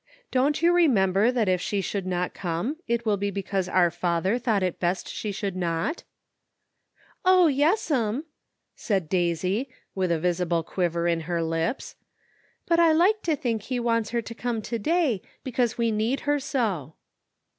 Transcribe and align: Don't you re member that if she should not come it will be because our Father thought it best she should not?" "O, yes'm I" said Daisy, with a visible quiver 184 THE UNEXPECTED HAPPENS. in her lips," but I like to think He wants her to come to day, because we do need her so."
Don't 0.31 0.63
you 0.63 0.73
re 0.73 0.87
member 0.87 1.31
that 1.31 1.47
if 1.47 1.61
she 1.61 1.79
should 1.79 2.07
not 2.07 2.33
come 2.33 2.77
it 2.87 3.05
will 3.05 3.17
be 3.17 3.29
because 3.29 3.69
our 3.69 3.91
Father 3.91 4.39
thought 4.39 4.63
it 4.63 4.79
best 4.79 5.07
she 5.07 5.31
should 5.31 5.55
not?" 5.55 6.05
"O, 7.23 7.45
yes'm 7.45 8.17
I" 8.17 8.23
said 8.75 9.07
Daisy, 9.09 9.69
with 9.93 10.11
a 10.11 10.17
visible 10.17 10.63
quiver 10.63 11.03
184 11.03 11.35
THE 11.37 11.41
UNEXPECTED 11.55 11.83
HAPPENS. 11.83 11.95
in 11.95 11.99
her 12.01 12.17
lips," 12.17 12.65
but 12.67 12.79
I 12.79 12.91
like 12.91 13.21
to 13.21 13.35
think 13.39 13.61
He 13.69 13.79
wants 13.79 14.09
her 14.09 14.21
to 14.23 14.33
come 14.33 14.63
to 14.63 14.79
day, 14.79 15.21
because 15.43 15.77
we 15.77 15.91
do 15.91 15.97
need 15.97 16.21
her 16.21 16.39
so." 16.39 16.95